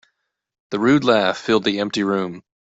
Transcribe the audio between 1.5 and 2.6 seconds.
the empty room.